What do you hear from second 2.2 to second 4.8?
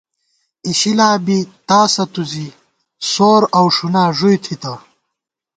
زی، سور اؤ ݭُنا ݫُوئی تھِتہ